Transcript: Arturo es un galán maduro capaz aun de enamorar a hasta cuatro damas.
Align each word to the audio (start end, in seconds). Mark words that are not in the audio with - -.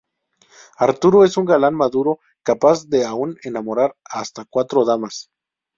Arturo 0.77 1.23
es 1.25 1.37
un 1.37 1.45
galán 1.45 1.75
maduro 1.75 2.17
capaz 2.41 2.87
aun 3.07 3.35
de 3.35 3.39
enamorar 3.43 3.95
a 4.09 4.21
hasta 4.21 4.45
cuatro 4.45 4.83
damas. 4.83 5.29